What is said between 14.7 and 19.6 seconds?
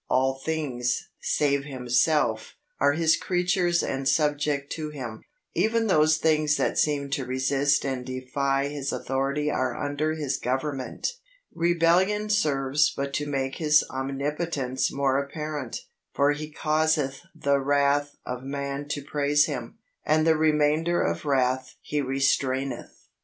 more apparent, for He causeth the wrath of man to praise